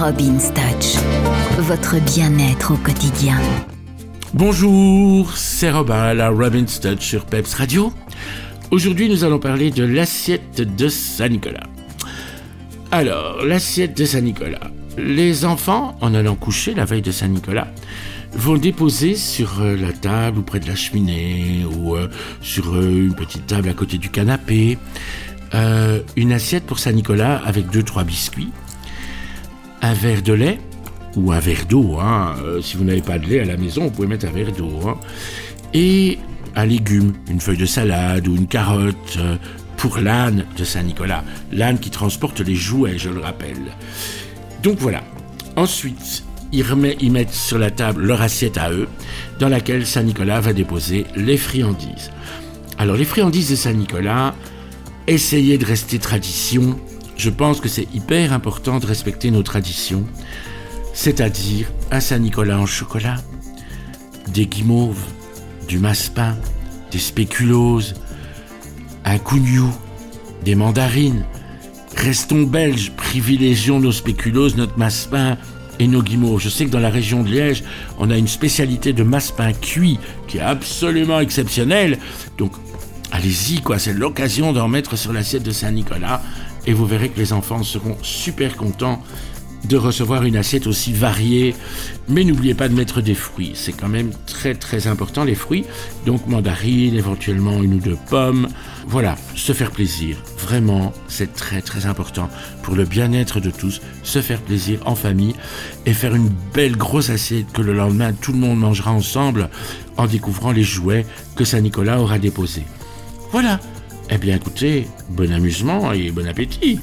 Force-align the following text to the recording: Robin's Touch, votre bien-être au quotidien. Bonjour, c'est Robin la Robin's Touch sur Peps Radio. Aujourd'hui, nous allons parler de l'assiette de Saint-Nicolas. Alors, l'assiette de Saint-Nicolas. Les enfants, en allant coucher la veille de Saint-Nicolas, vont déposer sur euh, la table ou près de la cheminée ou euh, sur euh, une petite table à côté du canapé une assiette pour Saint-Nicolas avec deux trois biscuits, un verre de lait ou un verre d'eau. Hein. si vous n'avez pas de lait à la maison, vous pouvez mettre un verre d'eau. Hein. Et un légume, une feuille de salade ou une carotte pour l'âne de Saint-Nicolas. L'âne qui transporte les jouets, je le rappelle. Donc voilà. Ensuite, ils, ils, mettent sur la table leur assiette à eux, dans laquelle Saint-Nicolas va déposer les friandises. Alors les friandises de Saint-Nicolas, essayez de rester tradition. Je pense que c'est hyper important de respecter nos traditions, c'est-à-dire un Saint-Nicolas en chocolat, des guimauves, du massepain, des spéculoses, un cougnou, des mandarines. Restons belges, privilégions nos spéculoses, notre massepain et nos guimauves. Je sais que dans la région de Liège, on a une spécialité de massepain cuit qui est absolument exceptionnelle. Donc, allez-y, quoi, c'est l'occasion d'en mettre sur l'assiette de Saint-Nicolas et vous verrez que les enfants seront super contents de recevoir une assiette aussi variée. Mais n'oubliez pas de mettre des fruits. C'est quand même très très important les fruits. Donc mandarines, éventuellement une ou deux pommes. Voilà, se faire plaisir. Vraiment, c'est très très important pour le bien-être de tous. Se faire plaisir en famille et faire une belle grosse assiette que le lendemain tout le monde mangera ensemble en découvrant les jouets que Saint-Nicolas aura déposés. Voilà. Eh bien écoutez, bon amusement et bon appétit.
Robin's 0.00 0.52
Touch, 0.54 0.94
votre 1.58 1.96
bien-être 2.14 2.72
au 2.72 2.76
quotidien. 2.76 3.36
Bonjour, 4.32 5.36
c'est 5.36 5.72
Robin 5.72 6.14
la 6.14 6.28
Robin's 6.28 6.78
Touch 6.78 7.00
sur 7.00 7.26
Peps 7.26 7.52
Radio. 7.54 7.92
Aujourd'hui, 8.70 9.08
nous 9.08 9.24
allons 9.24 9.40
parler 9.40 9.72
de 9.72 9.82
l'assiette 9.82 10.60
de 10.76 10.86
Saint-Nicolas. 10.88 11.66
Alors, 12.92 13.44
l'assiette 13.44 13.98
de 13.98 14.04
Saint-Nicolas. 14.04 14.70
Les 14.96 15.44
enfants, 15.44 15.96
en 16.00 16.14
allant 16.14 16.36
coucher 16.36 16.74
la 16.74 16.84
veille 16.84 17.02
de 17.02 17.10
Saint-Nicolas, 17.10 17.66
vont 18.34 18.56
déposer 18.56 19.16
sur 19.16 19.60
euh, 19.60 19.74
la 19.74 19.92
table 19.92 20.38
ou 20.38 20.42
près 20.42 20.60
de 20.60 20.68
la 20.68 20.76
cheminée 20.76 21.64
ou 21.64 21.96
euh, 21.96 22.08
sur 22.40 22.72
euh, 22.72 22.88
une 22.88 23.16
petite 23.16 23.46
table 23.48 23.68
à 23.68 23.74
côté 23.74 23.98
du 23.98 24.10
canapé 24.10 24.78
une 26.16 26.32
assiette 26.32 26.64
pour 26.66 26.78
Saint-Nicolas 26.78 27.40
avec 27.44 27.70
deux 27.70 27.82
trois 27.82 28.04
biscuits, 28.04 28.50
un 29.82 29.94
verre 29.94 30.22
de 30.22 30.32
lait 30.32 30.58
ou 31.16 31.32
un 31.32 31.40
verre 31.40 31.66
d'eau. 31.68 31.98
Hein. 32.00 32.36
si 32.62 32.76
vous 32.76 32.84
n'avez 32.84 33.02
pas 33.02 33.18
de 33.18 33.26
lait 33.26 33.40
à 33.40 33.44
la 33.44 33.56
maison, 33.56 33.84
vous 33.84 33.90
pouvez 33.90 34.08
mettre 34.08 34.26
un 34.26 34.32
verre 34.32 34.52
d'eau. 34.52 34.70
Hein. 34.86 34.98
Et 35.74 36.18
un 36.56 36.64
légume, 36.64 37.12
une 37.28 37.40
feuille 37.40 37.58
de 37.58 37.66
salade 37.66 38.26
ou 38.28 38.36
une 38.36 38.46
carotte 38.46 39.18
pour 39.76 39.98
l'âne 39.98 40.44
de 40.56 40.64
Saint-Nicolas. 40.64 41.24
L'âne 41.52 41.78
qui 41.78 41.90
transporte 41.90 42.40
les 42.40 42.54
jouets, 42.54 42.98
je 42.98 43.08
le 43.08 43.20
rappelle. 43.20 43.72
Donc 44.62 44.78
voilà. 44.78 45.02
Ensuite, 45.56 46.24
ils, 46.52 46.64
ils, 47.00 47.12
mettent 47.12 47.32
sur 47.32 47.58
la 47.58 47.70
table 47.70 48.04
leur 48.04 48.22
assiette 48.22 48.58
à 48.58 48.70
eux, 48.70 48.88
dans 49.38 49.48
laquelle 49.48 49.86
Saint-Nicolas 49.86 50.40
va 50.40 50.52
déposer 50.52 51.06
les 51.16 51.36
friandises. 51.36 52.10
Alors 52.78 52.96
les 52.96 53.04
friandises 53.04 53.50
de 53.50 53.56
Saint-Nicolas, 53.56 54.34
essayez 55.06 55.58
de 55.58 55.64
rester 55.64 55.98
tradition. 55.98 56.78
Je 57.18 57.30
pense 57.30 57.60
que 57.60 57.68
c'est 57.68 57.92
hyper 57.92 58.32
important 58.32 58.78
de 58.78 58.86
respecter 58.86 59.32
nos 59.32 59.42
traditions, 59.42 60.04
c'est-à-dire 60.94 61.66
un 61.90 61.98
Saint-Nicolas 61.98 62.60
en 62.60 62.66
chocolat, 62.66 63.16
des 64.28 64.46
guimauves, 64.46 65.02
du 65.66 65.80
massepain, 65.80 66.36
des 66.92 67.00
spéculoses, 67.00 67.94
un 69.04 69.18
cougnou, 69.18 69.68
des 70.44 70.54
mandarines. 70.54 71.24
Restons 71.96 72.44
belges, 72.44 72.92
privilégions 72.92 73.80
nos 73.80 73.90
spéculoses, 73.90 74.56
notre 74.56 74.78
massepain 74.78 75.38
et 75.80 75.88
nos 75.88 76.02
guimauves. 76.02 76.40
Je 76.40 76.48
sais 76.48 76.66
que 76.66 76.70
dans 76.70 76.78
la 76.78 76.88
région 76.88 77.24
de 77.24 77.30
Liège, 77.30 77.64
on 77.98 78.10
a 78.10 78.16
une 78.16 78.28
spécialité 78.28 78.92
de 78.92 79.02
massepain 79.02 79.52
cuit 79.52 79.98
qui 80.28 80.38
est 80.38 80.42
absolument 80.42 81.18
exceptionnelle. 81.18 81.98
Donc, 82.36 82.52
allez-y, 83.10 83.60
quoi, 83.60 83.80
c'est 83.80 83.92
l'occasion 83.92 84.52
d'en 84.52 84.68
mettre 84.68 84.96
sur 84.96 85.12
l'assiette 85.12 85.42
de 85.42 85.50
Saint-Nicolas 85.50 86.22
et 86.68 86.74
vous 86.74 86.84
verrez 86.84 87.08
que 87.08 87.18
les 87.18 87.32
enfants 87.32 87.62
seront 87.62 87.96
super 88.02 88.54
contents 88.54 89.02
de 89.64 89.76
recevoir 89.78 90.24
une 90.24 90.36
assiette 90.36 90.66
aussi 90.66 90.92
variée. 90.92 91.54
Mais 92.08 92.24
n'oubliez 92.24 92.52
pas 92.52 92.68
de 92.68 92.74
mettre 92.74 93.00
des 93.00 93.14
fruits. 93.14 93.52
C'est 93.54 93.72
quand 93.72 93.88
même 93.88 94.10
très 94.26 94.54
très 94.54 94.86
important 94.86 95.24
les 95.24 95.34
fruits. 95.34 95.64
Donc 96.04 96.26
mandarines, 96.26 96.94
éventuellement 96.94 97.62
une 97.62 97.74
ou 97.74 97.78
deux 97.78 97.96
pommes. 98.10 98.48
Voilà, 98.86 99.16
se 99.34 99.54
faire 99.54 99.70
plaisir. 99.70 100.18
Vraiment, 100.36 100.92
c'est 101.08 101.32
très 101.32 101.62
très 101.62 101.86
important 101.86 102.28
pour 102.62 102.76
le 102.76 102.84
bien-être 102.84 103.40
de 103.40 103.50
tous. 103.50 103.80
Se 104.02 104.20
faire 104.20 104.42
plaisir 104.42 104.78
en 104.84 104.94
famille 104.94 105.34
et 105.86 105.94
faire 105.94 106.14
une 106.14 106.30
belle 106.52 106.76
grosse 106.76 107.08
assiette 107.08 107.50
que 107.50 107.62
le 107.62 107.72
lendemain 107.72 108.12
tout 108.12 108.32
le 108.32 108.38
monde 108.38 108.58
mangera 108.58 108.92
ensemble 108.92 109.48
en 109.96 110.06
découvrant 110.06 110.52
les 110.52 110.64
jouets 110.64 111.06
que 111.34 111.46
Saint-Nicolas 111.46 111.98
aura 111.98 112.18
déposés. 112.18 112.66
Voilà. 113.32 113.58
Eh 114.10 114.16
bien 114.16 114.36
écoutez, 114.36 114.86
bon 115.10 115.30
amusement 115.32 115.92
et 115.92 116.10
bon 116.10 116.26
appétit. 116.26 116.80